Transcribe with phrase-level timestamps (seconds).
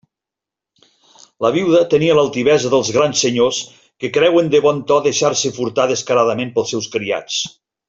[1.45, 3.61] La viuda tenia l'altivesa dels grans senyors
[4.05, 7.39] que creuen de bon to deixar-se furtar descaradament pels seus criats.